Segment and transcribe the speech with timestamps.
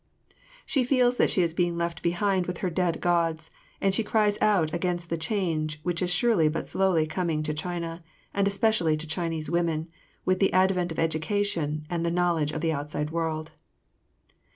[0.65, 4.35] She feels that she is being left behind with her dead gods, and she cries
[4.41, 8.03] out against the change which is surely but slowly coming to China,
[8.33, 9.89] and especially to Chinese women,
[10.25, 13.51] with the advent of education and the knowledge of the outside world.